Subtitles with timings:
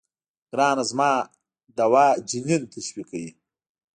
[0.51, 1.11] ګرانه زما
[1.77, 3.29] دوا جنين تشويقوي.